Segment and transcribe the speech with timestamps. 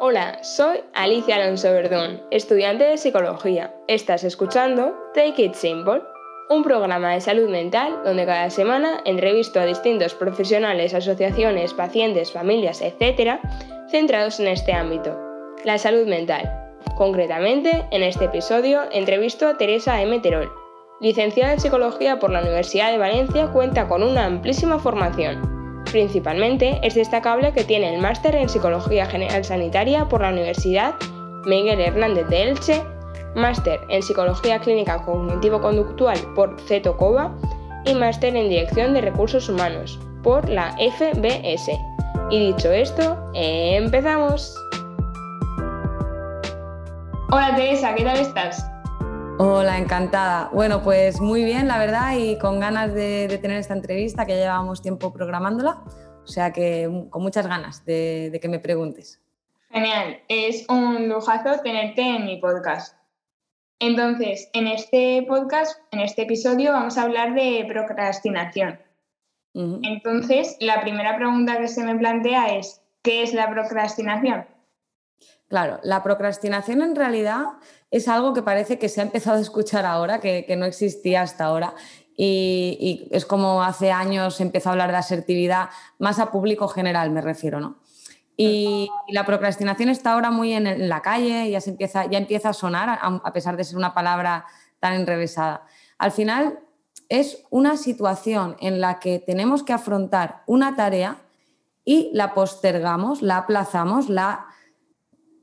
[0.00, 3.74] Hola, soy Alicia Alonso Verdón, estudiante de psicología.
[3.88, 6.02] Estás escuchando Take It Simple,
[6.50, 12.80] un programa de salud mental donde cada semana entrevisto a distintos profesionales, asociaciones, pacientes, familias,
[12.80, 13.40] etc.,
[13.90, 15.18] centrados en este ámbito,
[15.64, 16.48] la salud mental.
[16.96, 20.20] Concretamente, en este episodio entrevisto a Teresa M.
[20.20, 20.48] Terol.
[21.00, 25.57] Licenciada en Psicología por la Universidad de Valencia, cuenta con una amplísima formación.
[25.90, 30.94] Principalmente es destacable que tiene el máster en Psicología General Sanitaria por la Universidad
[31.46, 32.82] Miguel Hernández de Elche,
[33.34, 37.34] máster en Psicología Clínica Cognitivo-Conductual por CETO COBA
[37.86, 41.70] y máster en Dirección de Recursos Humanos por la FBS.
[42.30, 44.54] Y dicho esto, empezamos.
[47.30, 48.77] Hola Teresa, ¿qué tal estás?
[49.40, 50.50] Hola, encantada.
[50.52, 54.40] Bueno, pues muy bien, la verdad, y con ganas de, tener esta entrevista que ya
[54.40, 55.80] llevábamos tiempo programándola,
[56.24, 59.22] o sea que con muchas ganas de, de que me preguntes.
[59.70, 62.96] Genial, es un lujazo tenerte en mi podcast.
[63.78, 68.80] Entonces, en este podcast, en este episodio, vamos a hablar de procrastinación.
[69.54, 74.46] Entonces, la primera pregunta que se me plantea es, ¿qué es la procrastinación?
[75.48, 77.46] Claro, la procrastinación en realidad
[77.90, 81.46] es algo que parece que se ha empezado a escuchar ahora, que, no existía hasta
[81.46, 81.74] ahora.
[82.16, 87.10] Y, es como hace años se empezó a hablar de asertividad, más a público general
[87.10, 87.78] me refiero, ¿no?
[88.36, 92.52] Y, la procrastinación está ahora muy en, la calle, ya, se empieza, ya empieza a
[92.52, 94.44] sonar, a, a pesar de ser una palabra
[94.80, 95.64] tan enrevesada.
[95.96, 96.60] Al final
[97.08, 101.16] es una situación en la que tenemos que afrontar una tarea
[101.86, 104.47] y la postergamos, la aplazamos, la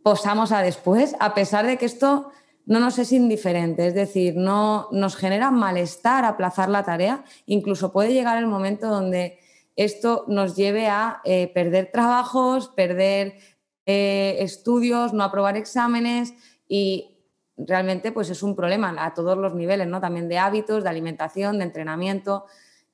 [0.06, 2.31] posamos a después, a pesar de que esto
[2.67, 8.14] no nos es indiferente, es decir, no nos genera malestar aplazar la tarea, incluso puede
[8.14, 9.39] llegar el momento donde
[9.76, 13.39] esto nos lleve a eh, perder trabajos, perder
[13.88, 16.36] eh, estudios, no aprobar exámenes
[16.67, 17.17] y
[17.58, 20.02] realmente pues es un problema a todos los niveles, ¿no?
[20.02, 22.45] También de hábitos, de alimentación, de entrenamiento,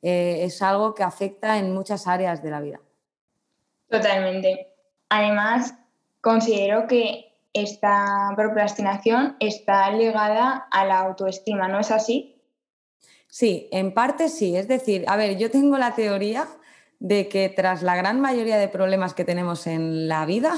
[0.01, 2.79] eh, es algo que afecta en muchas áreas de la vida.
[3.89, 4.69] Totalmente.
[5.09, 5.75] Además,
[6.21, 12.41] considero que esta procrastinación está ligada a la autoestima, ¿no es así?
[13.27, 14.55] Sí, en parte sí.
[14.55, 16.47] Es decir, a ver, yo tengo la teoría
[16.99, 20.53] de que tras la gran mayoría de problemas que tenemos en la vida,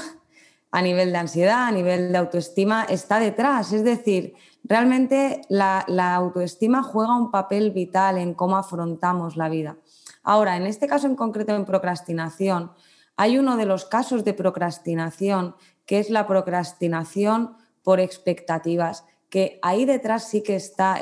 [0.70, 3.72] a nivel de ansiedad, a nivel de autoestima, está detrás.
[3.72, 9.76] Es decir, realmente la, la, autoestima juega un papel vital en cómo afrontamos la vida.
[10.24, 12.72] Ahora, en este caso en concreto en procrastinación,
[13.16, 15.54] hay uno de los casos de procrastinación
[15.86, 20.98] que es la procrastinación por expectativas, que ahí detrás sí que está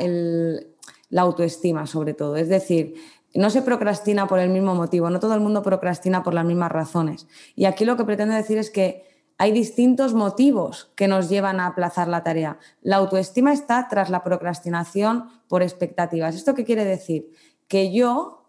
[1.09, 2.37] la autoestima sobre todo.
[2.37, 2.95] Es decir,
[3.35, 6.73] no se procrastina por el mismo motivo, no todo el mundo procrastina por las mismas
[6.73, 7.29] razones.
[7.55, 9.05] Y aquí lo que pretendo decir es que
[9.39, 12.59] hay distintos motivos que nos llevan a aplazar la tarea.
[12.83, 16.35] La autoestima está tras la procrastinación por expectativas.
[16.35, 17.33] ¿Esto qué quiere decir?
[17.69, 18.42] Que yo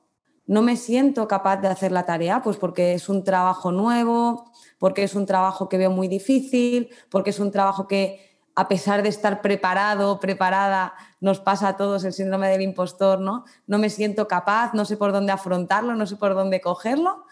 [0.45, 5.03] no me siento capaz de hacer la tarea, pues porque es un trabajo nuevo, porque
[5.03, 9.09] es un trabajo que veo muy difícil, porque es un trabajo que a pesar de
[9.09, 13.45] estar preparado, preparada, nos pasa a todos el síndrome del impostor, ¿no?
[13.65, 17.25] No me siento capaz, no sé por dónde afrontarlo, no sé por dónde cogerlo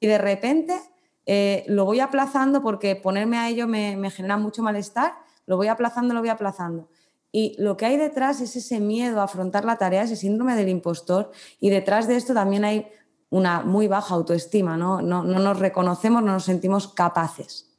[0.00, 0.80] y de repente
[1.26, 5.14] eh, lo voy aplazando porque ponerme a ello me genera mucho malestar,
[5.46, 6.88] lo voy aplazando, lo voy aplazando.
[7.38, 10.70] Y lo que hay detrás es ese miedo a afrontar la tarea, ese síndrome del
[10.70, 11.32] impostor.
[11.60, 12.88] Y detrás de esto también hay
[13.28, 15.02] una muy baja autoestima, ¿no?
[15.02, 17.78] No, nos reconocemos, no nos sentimos capaces.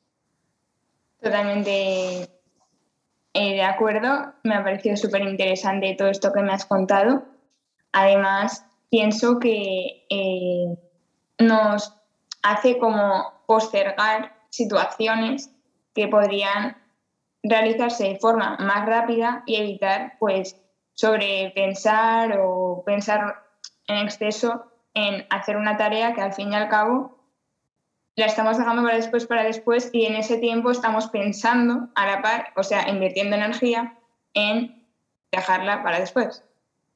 [1.20, 2.30] Totalmente
[3.34, 7.26] eh, de acuerdo, me ha parecido súper interesante todo esto que me has contado.
[7.94, 10.78] Además, pienso que eh,
[11.40, 11.96] nos
[12.44, 15.50] hace como postergar situaciones
[15.96, 16.78] que podrían
[17.50, 20.56] realizarse de forma más rápida y evitar pues
[20.94, 23.44] sobrepensar o pensar
[23.88, 27.18] en exceso en hacer una tarea que al fin y al cabo
[28.16, 32.22] la estamos dejando para después, para después y en ese tiempo estamos pensando a la
[32.24, 33.96] par, o sea, invirtiendo energía
[34.34, 34.84] en
[35.32, 36.44] dejarla para después.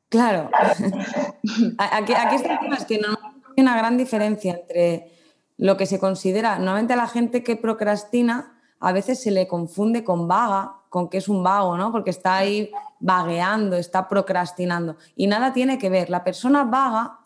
[0.10, 0.50] Claro.
[1.78, 5.12] aquí, aquí está el tema, es que no hay una gran diferencia entre
[5.58, 10.28] lo que se considera, normalmente la gente que procrastina a veces se le confunde con
[10.28, 11.92] vaga, con que es un vago, ¿no?
[11.92, 14.98] Porque está ahí vagueando, está procrastinando.
[15.16, 16.10] Y nada tiene que ver.
[16.10, 17.20] La persona vaga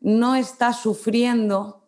[0.00, 1.84] no está sufriendo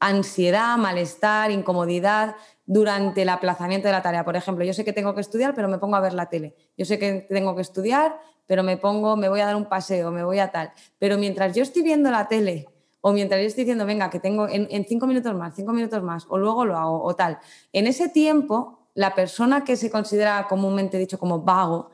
[0.00, 4.24] ansiedad, malestar, incomodidad durante el aplazamiento de la tarea.
[4.24, 6.54] Por ejemplo, yo sé que tengo que estudiar, pero me pongo a ver la tele.
[6.76, 10.12] Yo sé que tengo que estudiar, pero me pongo, me voy a dar un paseo,
[10.12, 10.72] me voy a tal.
[10.98, 12.68] Pero mientras yo estoy viendo la tele
[13.00, 16.26] o mientras yo estoy diciendo, venga, que tengo en, cinco minutos más, cinco minutos más,
[16.28, 17.38] o luego lo hago, o tal.
[17.72, 21.90] En ese tiempo, la persona que se considera comúnmente dicho como vago,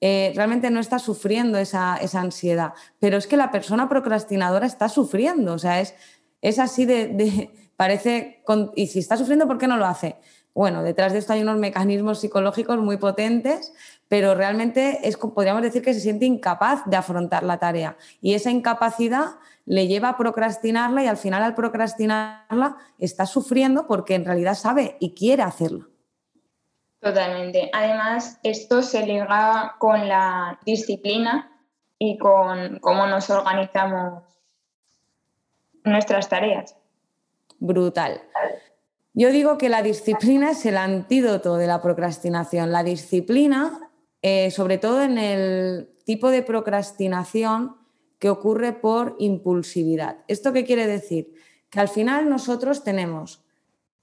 [0.00, 5.54] eh, realmente no está sufriendo esa, ansiedad, pero es que la persona procrastinadora está sufriendo,
[5.54, 5.94] o sea, es,
[6.40, 8.42] es así de, parece,
[8.74, 10.16] y si está sufriendo, ¿por qué no lo hace?
[10.54, 13.72] Bueno, detrás de esto hay unos mecanismos psicológicos muy potentes,
[14.08, 17.96] pero realmente es, podríamos decir que se siente incapaz de afrontar la tarea.
[18.20, 19.36] Y esa incapacidad
[19.68, 24.96] le lleva a procrastinarla y al final al procrastinarla está sufriendo porque en realidad sabe
[24.98, 25.86] y quiere hacerla.
[27.00, 27.70] Totalmente.
[27.74, 31.52] Además, esto se liga con la disciplina
[31.98, 34.24] y con cómo nos organizamos
[35.84, 36.74] nuestras tareas.
[37.58, 38.22] Brutal.
[39.12, 42.72] Yo digo que la disciplina es el antídoto de la procrastinación.
[42.72, 43.90] La disciplina,
[44.22, 47.77] eh, sobre todo en el tipo de procrastinación
[48.18, 50.18] que ocurre por impulsividad.
[50.28, 51.34] ¿Esto qué quiere decir?
[51.70, 53.44] Que al final nosotros tenemos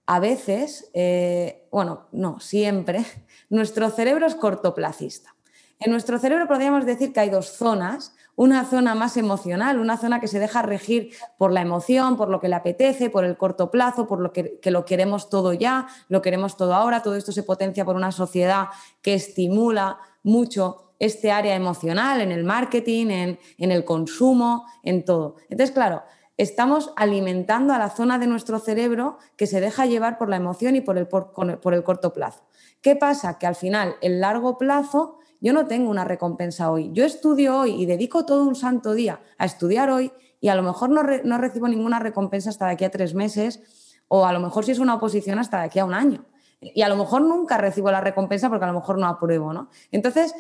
[0.06, 3.06] a veces, eh, bueno, no, siempre,
[3.50, 5.36] nuestro cerebro es cortoplacista.
[5.80, 10.20] En nuestro cerebro podríamos decir que hay dos zonas una zona más emocional, una zona
[10.20, 13.72] que se deja regir por la emoción, por lo que le apetece, por el corto
[13.72, 17.02] plazo, por lo que, lo queremos todo ya, lo queremos todo ahora.
[17.02, 18.68] Todo esto se potencia por una sociedad
[19.02, 25.36] que estimula mucho este área emocional en el marketing, en, el consumo, en todo.
[25.50, 26.04] Entonces, claro,
[26.38, 30.76] estamos alimentando a la zona de nuestro cerebro que se deja llevar por la emoción
[30.76, 32.44] y por el, por el corto plazo.
[32.82, 33.40] ¿Qué pasa?
[33.40, 36.92] Que al final, el largo plazo, yo no tengo una recompensa hoy.
[36.94, 40.64] Yo estudio hoy y dedico todo un santo día a estudiar hoy y a lo
[40.64, 43.62] mejor no, recibo ninguna recompensa hasta de aquí a tres meses
[44.08, 46.26] o a lo mejor si es una oposición hasta de aquí a un año.
[46.62, 49.70] Y a lo mejor nunca recibo la recompensa porque a lo mejor no apruebo, ¿no?
[49.92, 50.34] Entonces,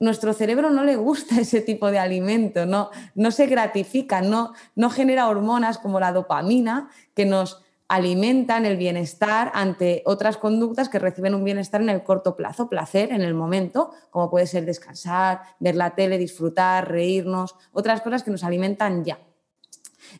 [0.00, 4.90] nuestro cerebro no le gusta ese tipo de alimento, no, no se gratifica, no, no
[4.90, 11.34] genera hormonas como la dopamina que nos alimentan el bienestar ante otras conductas que reciben
[11.34, 15.74] un bienestar en el corto plazo, placer en el momento, como puede ser descansar, ver
[15.74, 19.18] la tele, disfrutar, reírnos, otras cosas que nos alimentan ya.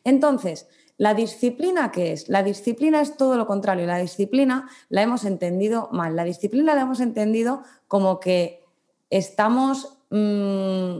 [0.03, 0.67] Entonces,
[0.97, 2.27] ¿la disciplina qué es?
[2.27, 3.87] La disciplina es todo lo contrario.
[3.87, 6.17] La disciplina la hemos entendido mal.
[6.17, 8.60] La disciplina la hemos entendido como que
[9.11, 10.99] estamos mm,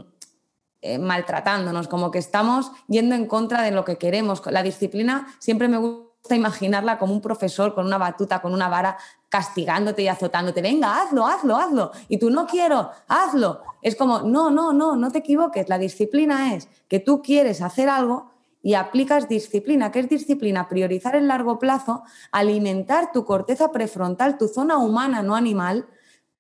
[0.82, 4.44] eh, maltratándonos, como que estamos yendo en contra de lo que queremos.
[4.46, 8.98] La disciplina siempre me gusta imaginarla como un profesor con una batuta, con una vara,
[9.30, 10.62] castigándote y azotándote.
[10.62, 11.92] Venga, hazlo, hazlo, hazlo.
[12.10, 13.62] Y tú no quiero, hazlo.
[13.82, 15.70] Es como, no, no, no, no te equivoques.
[15.70, 18.32] La disciplina es que tú quieres hacer algo
[18.62, 19.92] y aplicas disciplina.
[19.92, 20.68] ¿Qué es disciplina?
[20.68, 25.88] Priorizar el largo plazo, alimentar tu corteza prefrontal, tu zona humana, no animal,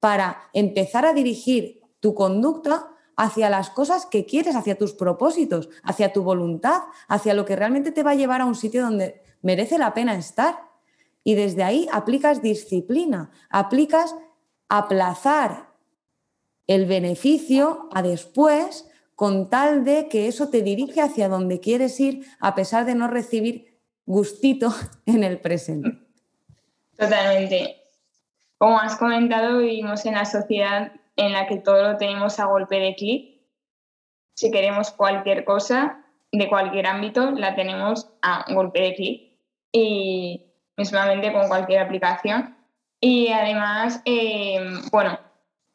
[0.02, 6.12] para empezar a dirigir tu conducta hacia las cosas que quieres, hacia tus propósitos, hacia
[6.12, 9.78] tu voluntad, hacia lo que realmente te va a llevar a un sitio donde merece
[9.78, 10.56] la pena estar.
[11.24, 14.16] Y desde ahí aplicas disciplina, aplicas
[14.70, 15.70] aplazar
[16.66, 22.26] el beneficio a después con tal de que eso te dirige hacia donde quieres ir
[22.40, 23.78] a pesar de no recibir
[24.08, 24.74] gustito
[25.06, 25.92] en el presente.
[26.98, 27.81] Totalmente.
[28.62, 32.76] Como has comentado, vivimos en la sociedad en la que todo lo tenemos a golpe
[32.76, 33.42] de clic.
[34.36, 39.32] Si queremos cualquier cosa de cualquier ámbito, la tenemos a golpe de clic
[39.72, 40.46] y
[40.78, 42.56] mismamente con cualquier aplicación.
[43.00, 44.60] Y además, eh,
[44.92, 45.18] bueno,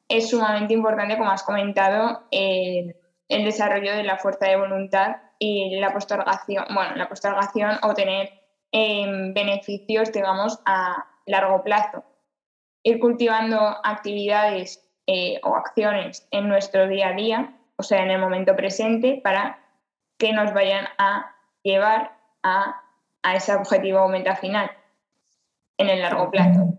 [0.08, 2.94] es sumamente importante, como has comentado, el
[3.28, 8.30] desarrollo de la fuerza de voluntad y la postergación, bueno, la postergación o tener
[8.70, 12.04] em, beneficios, digamos, a largo plazo.
[12.86, 18.20] Ir cultivando actividades eh, o acciones en nuestro día a día, o sea, en el
[18.20, 19.58] momento presente, para
[20.18, 22.82] que nos vayan a llevar a
[23.26, 24.70] a ese objetivo o meta final
[25.78, 26.78] en el largo plazo.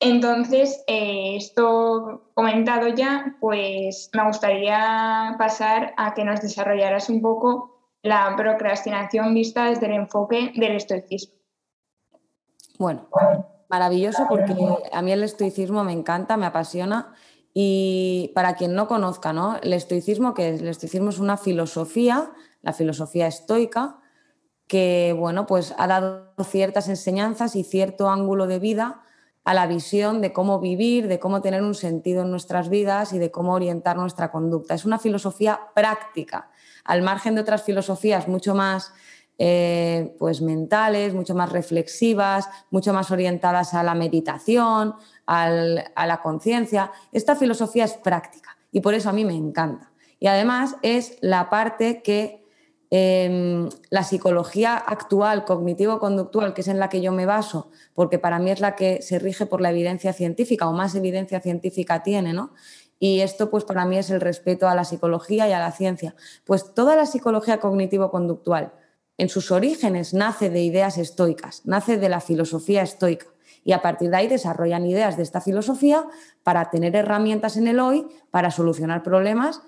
[0.00, 7.80] Entonces, eh, esto comentado ya, pues me gustaría pasar a que nos desarrollaras un poco
[8.02, 11.34] la procrastinación vista desde el enfoque del estoicismo.
[12.78, 13.08] Bueno,
[13.68, 14.54] maravilloso porque
[14.92, 17.14] a mí el estoicismo me encanta, me apasiona
[17.54, 19.56] y para quien no conozca, ¿no?
[19.62, 20.60] El estoicismo, que es?
[20.60, 22.30] El estoicismo es una filosofía,
[22.62, 23.98] la filosofía estoica,
[24.66, 29.02] que bueno, pues ha dado ciertas enseñanzas y cierto ángulo de vida
[29.44, 33.18] a la visión de cómo vivir, de cómo tener un sentido en nuestras vidas y
[33.18, 34.74] de cómo orientar nuestra conducta.
[34.74, 36.50] Es una filosofía práctica,
[36.84, 38.92] al margen de otras filosofías mucho más
[39.38, 44.94] eh, pues mentales, mucho más reflexivas, mucho más orientadas a la meditación,
[45.26, 46.92] a la conciencia.
[47.12, 49.92] Esta filosofía es práctica y por eso a mí me encanta.
[50.18, 52.46] Y además es la parte que
[52.90, 58.38] Em, la psicología actual, cognitivo-conductual, que es en la que yo me baso, porque para
[58.38, 62.32] mí es la que se rige por la evidencia científica o más evidencia científica tiene,
[62.32, 62.52] ¿no?
[62.98, 66.14] Y esto, pues para mí es el respeto a la psicología y a la ciencia.
[66.44, 68.72] Pues toda la psicología cognitivo-conductual,
[69.18, 73.26] en sus orígenes, nace de ideas estoicas, nace de la filosofía estoica.
[73.64, 76.06] Y a partir de ahí desarrollan ideas de esta filosofía
[76.42, 79.62] para tener herramientas en el hoy para solucionar problemas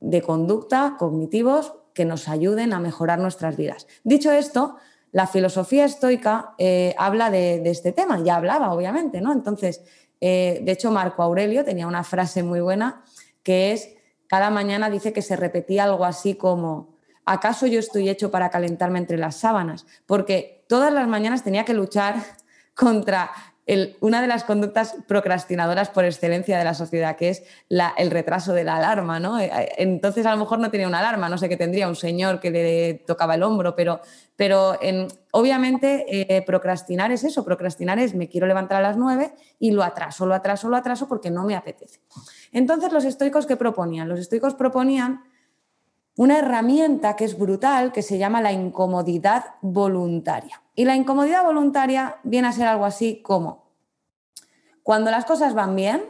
[0.00, 3.86] de conducta cognitivos que nos ayuden a mejorar nuestras vidas.
[4.04, 4.76] Dicho esto,
[5.12, 9.32] la filosofía estoica eh, habla de, este tema, ya hablaba, obviamente, ¿no?
[9.32, 9.82] Entonces,
[10.20, 13.02] eh, de hecho, Marco Aurelio tenía una frase muy buena
[13.42, 13.94] que es,
[14.26, 16.97] cada mañana dice que se repetía algo así como,
[17.28, 19.86] ¿acaso yo estoy hecho para calentarme entre las sábanas?
[20.06, 22.16] Porque todas las mañanas tenía que luchar
[22.74, 23.30] contra
[24.00, 27.42] una de las conductas procrastinadoras por excelencia de la sociedad, que es
[27.98, 29.20] el retraso de la alarma.
[29.20, 29.38] ¿no?
[29.38, 31.96] Eh, eh, entonces, a lo mejor no tenía una alarma, no sé qué tendría, un
[31.96, 34.00] señor que le tocaba el hombro, pero,
[34.36, 34.78] pero
[35.32, 39.82] obviamente eh, procrastinar es eso, procrastinar es me quiero levantar a las nueve y lo
[39.82, 42.00] atraso, lo atraso, lo atraso porque no me apetece.
[42.52, 44.08] Entonces, los estoicos, ¿qué proponían?
[44.08, 45.24] Los estoicos proponían
[46.18, 50.60] una herramienta que es brutal, que se llama la incomodidad voluntaria.
[50.74, 53.68] Y la incomodidad voluntaria viene a ser algo así como,
[54.82, 56.02] cuando las cosas van bien,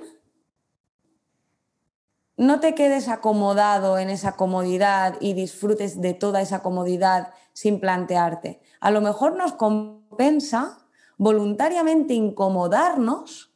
[2.39, 8.63] no te quedes acomodado en esa comodidad y disfrutes de toda esa comodidad sin plantearte.
[8.81, 10.87] A lo mejor nos compensa
[11.19, 13.53] voluntariamente incomodarnos,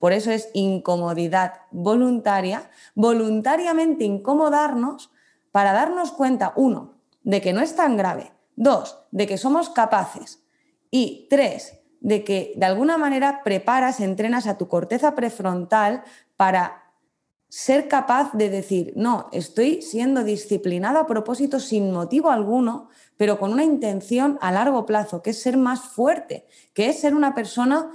[0.00, 5.12] por eso es incomodidad voluntaria, voluntariamente incomodarnos
[5.52, 10.42] para darnos cuenta, uno, de que no es tan grave, Dos, de que somos capaces.
[10.90, 16.02] Y tres, de que de alguna manera preparas, entrenas a tu corteza prefrontal
[16.36, 16.92] para
[17.48, 23.50] ser capaz de decir, no, estoy siendo disciplinado a propósito sin motivo alguno, pero con
[23.50, 27.90] una intención a largo plazo, que es ser más fuerte, que es ser una persona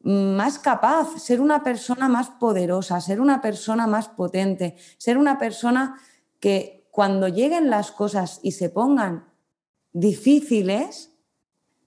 [0.00, 5.96] más capaz, ser una persona más poderosa, ser una persona más potente, ser una persona
[6.38, 9.24] que cuando lleguen las cosas y se pongan
[9.94, 11.10] difíciles,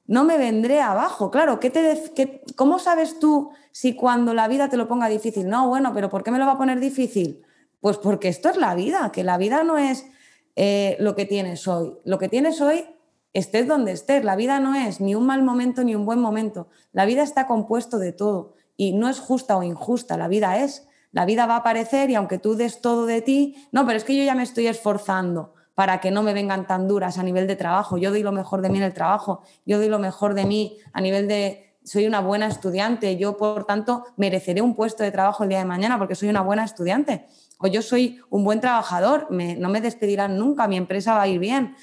[0.08, 1.30] no me vendré abajo.
[1.30, 5.48] Claro, ¿qué te ¿cómo sabes tú si cuando la vida te lo ponga difícil?
[5.48, 7.44] No, bueno, pero ¿por qué me lo va a poner difícil?
[7.82, 10.08] Pues porque esto es la vida, que la vida no es
[10.56, 11.94] eh, lo que tienes hoy.
[12.04, 12.84] Lo que tienes hoy,
[13.32, 14.26] estés donde estés.
[14.26, 16.68] La vida no es ni un mal momento ni un buen momento.
[16.94, 20.18] La vida está compuesto de todo y no es justa o injusta.
[20.18, 20.88] La vida es.
[21.16, 24.04] La vida va a aparecer y aunque tú des todo de ti, no, pero es
[24.04, 27.48] que yo ya me estoy esforzando para que no me vengan tan duras a nivel
[27.48, 27.98] de trabajo.
[27.98, 30.78] Yo doy lo mejor de mí en el trabajo, yo doy lo mejor de mí
[30.92, 35.44] a nivel de, soy una buena estudiante, yo por tanto mereceré un puesto de trabajo
[35.44, 37.28] el día de mañana porque soy una buena estudiante.
[37.60, 41.40] O yo soy un buen trabajador, no me despedirán nunca, mi empresa va a ir
[41.40, 41.78] bien.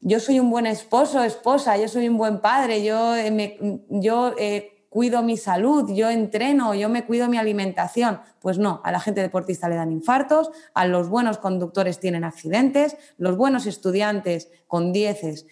[0.00, 4.32] Yo soy un buen esposo, esposa, yo soy un buen padre, yo, eh, me, yo
[4.38, 8.20] eh, cuido mi salud, yo entreno, yo me cuido mi alimentación.
[8.40, 12.98] Pues no, a la gente deportista le dan infartos, a los buenos conductores tienen accidentes,
[13.16, 15.46] los buenos estudiantes con dieces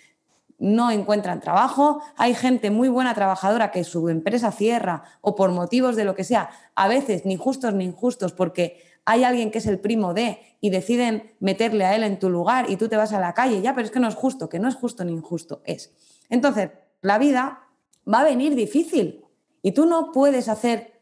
[0.59, 5.97] no encuentran trabajo, hay gente muy buena trabajadora que su empresa cierra o por motivos
[5.97, 9.66] de lo que sea, a veces ni justos ni injustos, porque hay alguien que es
[9.66, 13.14] el primo de y deciden meterle a él en tu lugar y tú te vas
[13.14, 15.12] a la calle, ya, pero es que no es justo, que no es justo ni
[15.12, 15.94] injusto, es.
[16.28, 16.70] Entonces,
[17.00, 17.66] la vida
[18.06, 19.25] va a venir difícil,
[19.62, 21.00] y tú no puedes hacer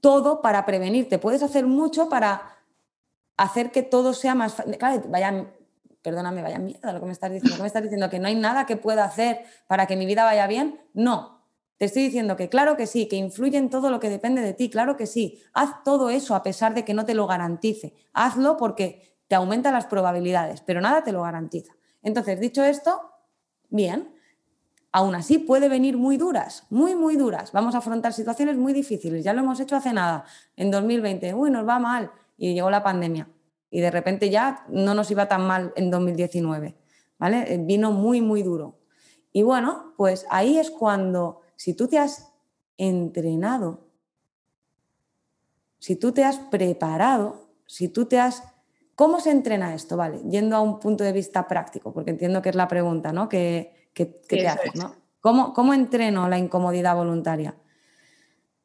[0.00, 2.58] todo para prevenirte, puedes hacer mucho para
[3.36, 4.76] hacer que todo sea más fácil.
[4.76, 5.52] Claro, vaya,
[6.02, 7.56] perdóname, vaya mierda lo que me estás diciendo.
[7.56, 8.10] ¿Qué me estás diciendo?
[8.10, 10.80] ¿Que no hay nada que pueda hacer para que mi vida vaya bien?
[10.92, 11.42] No.
[11.76, 14.52] Te estoy diciendo que claro que sí, que influye en todo lo que depende de
[14.52, 15.42] ti, claro que sí.
[15.52, 17.94] Haz todo eso a pesar de que no te lo garantice.
[18.12, 21.72] Hazlo porque te aumenta las probabilidades, pero nada te lo garantiza.
[22.02, 23.00] Entonces, dicho esto,
[23.70, 24.13] bien,
[24.94, 27.50] aún así puede venir muy duras, muy, muy duras.
[27.50, 29.24] Vamos a afrontar situaciones muy difíciles.
[29.24, 30.24] Ya lo hemos hecho hace nada,
[30.54, 31.34] en 2020.
[31.34, 32.12] Uy, nos va mal.
[32.38, 33.28] Y llegó la pandemia.
[33.72, 36.76] Y de repente ya no nos iba tan mal en 2019.
[37.18, 37.54] ¿Vale?
[37.54, 38.78] Eh, vino muy, muy duro.
[39.32, 42.32] Y bueno, pues ahí es cuando, si tú te has
[42.78, 43.88] entrenado,
[45.80, 48.44] si tú te has preparado, si tú te has...
[48.94, 49.96] ¿Cómo se entrena esto?
[49.96, 53.28] Vale, yendo a un punto de vista práctico, porque entiendo que es la pregunta, ¿no?
[53.28, 54.94] Que, que, te haces, ¿no?
[55.20, 57.54] ¿Cómo, ¿Cómo entreno la incomodidad voluntaria?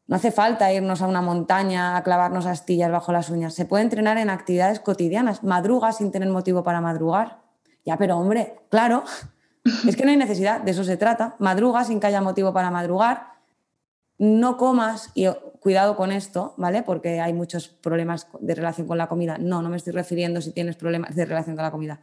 [0.10, 3.54] No hace falta irnos a una montaña a clavarnos astillas bajo las uñas.
[3.54, 5.44] Se puede entrenar en actividades cotidianas.
[5.44, 7.42] Madruga sin tener motivo para madrugar.
[7.86, 9.04] Ya, pero hombre, claro,
[9.88, 11.36] es que no hay necesidad, de eso se trata.
[11.38, 13.34] Madruga sin que haya motivo para madrugar.
[14.18, 15.28] No comas, y
[15.60, 16.82] cuidado con esto, ¿vale?
[16.82, 19.38] Porque hay muchos problemas de relación con la comida.
[19.38, 22.02] No, no me estoy refiriendo si tienes problemas de relación con la comida.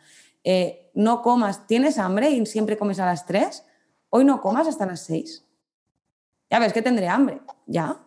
[0.49, 3.65] Eh, no comas, tienes hambre y siempre comes a las 3,
[4.11, 5.45] hoy no comas hasta las 6.
[6.49, 7.99] Ya ves que tendré hambre, ya.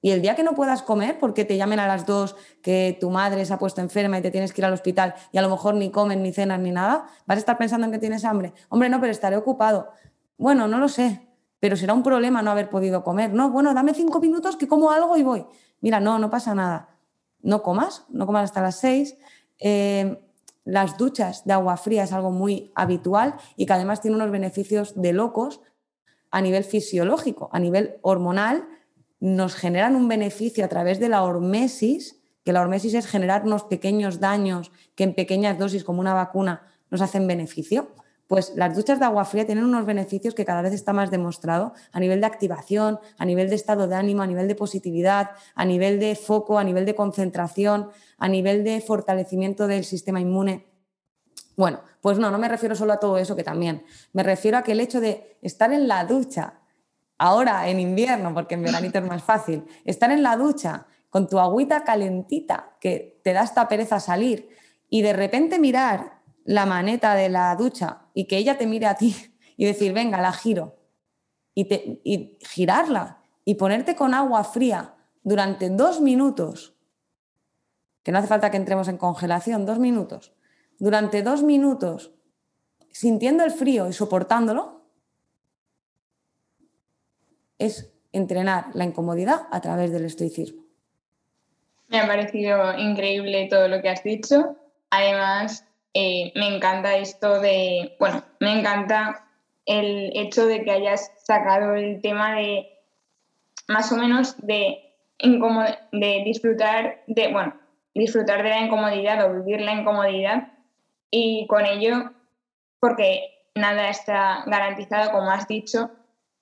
[0.00, 3.10] Y el día que no puedas comer, porque te llamen a las 2, que tu
[3.10, 5.50] madre se ha puesto enferma y te tienes que ir al hospital y a lo
[5.50, 8.54] mejor ni comen, ni cenas, ni nada, vas a estar pensando en que tienes hambre.
[8.70, 9.90] Hombre, no, pero estaré ocupado.
[10.38, 11.28] Bueno, no lo sé,
[11.60, 13.34] pero será un problema no haber podido comer.
[13.34, 15.46] No, bueno, dame cinco minutos que como algo y voy.
[15.82, 16.88] Mira, no, no pasa nada.
[17.42, 19.18] No comas, no comas hasta las 6.
[19.58, 20.18] Eh,
[20.64, 25.00] las duchas de agua fría es algo muy habitual y que además tiene unos beneficios
[25.00, 25.60] de locos
[26.30, 28.66] a nivel fisiológico, a nivel hormonal,
[29.20, 33.64] nos generan un beneficio a través de la hormesis, que la hormesis es generar unos
[33.64, 37.94] pequeños daños que en pequeñas dosis, como una vacuna, nos hacen beneficio.
[38.34, 41.72] Pues las duchas de agua fría tienen unos beneficios que cada vez está más demostrado
[41.92, 45.64] a nivel de activación, a nivel de estado de ánimo, a nivel de positividad, a
[45.64, 50.66] nivel de foco, a nivel de concentración, a nivel de fortalecimiento del sistema inmune.
[51.56, 53.84] Bueno, pues no, no me refiero solo a todo eso, que también.
[54.12, 56.54] Me refiero a que el hecho de estar en la ducha,
[57.18, 61.38] ahora en invierno, porque en veranito es más fácil, estar en la ducha con tu
[61.38, 64.48] agüita calentita, que te da esta pereza salir,
[64.88, 68.94] y de repente mirar la maneta de la ducha y que ella te mire a
[68.94, 69.14] ti
[69.56, 70.76] y decir, venga, la giro,
[71.54, 71.68] y,
[72.04, 76.74] y girarla y ponerte con agua fría durante dos minutos,
[78.02, 80.32] que no hace falta que entremos en congelación, dos minutos,
[80.78, 82.12] durante dos minutos,
[82.90, 84.82] sintiendo el frío y soportándolo,
[87.58, 90.64] es entrenar la incomodidad a través del estoicismo.
[91.88, 94.56] Me ha parecido increíble todo lo que has dicho.
[94.90, 99.28] Además, eh, me encanta esto de, bueno, me encanta
[99.64, 102.68] el hecho de que hayas sacado el tema de
[103.68, 107.54] más o menos de, de disfrutar de, bueno,
[107.94, 110.48] disfrutar de la incomodidad o vivir la incomodidad
[111.10, 112.10] y con ello,
[112.80, 115.90] porque nada está garantizado, como has dicho,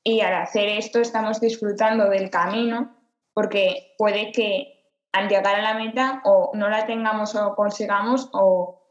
[0.02, 2.96] y al hacer esto estamos disfrutando del camino,
[3.34, 8.81] porque puede que al llegar a la meta o no la tengamos o consigamos o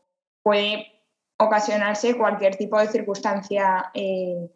[0.43, 0.87] puede
[1.37, 4.49] ocasionarse cualquier tipo de circunstancia eh,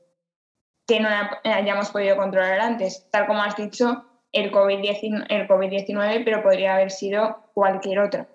[0.88, 1.10] que no
[1.44, 3.08] hayamos podido controlar antes.
[3.12, 8.28] Tal como has dicho, el COVID-19, pero podría haber sido cualquier otro.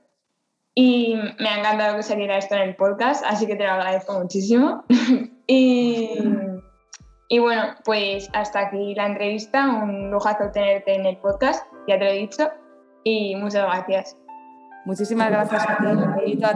[0.74, 4.18] Y me ha encantado que saliera esto en el podcast, así que te lo agradezco
[4.18, 4.84] muchísimo.
[5.46, 6.18] y,
[7.28, 9.68] y bueno, pues hasta aquí la entrevista.
[9.68, 12.50] Un lujazo tenerte en el podcast, ya te lo he dicho.
[13.04, 14.16] Y muchas gracias.
[14.85, 15.85] Muchísimas gracias a ti.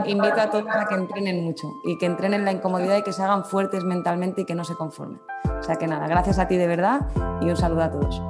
[0.07, 3.21] Invito a, todos a que entrenen mucho y que entrenen la incomodidad y que se
[3.21, 5.21] hagan fuertes mentalmente y que no se conformen.
[5.59, 7.01] O sea que nada, gracias a ti de verdad
[7.41, 8.21] y un saludo a todos.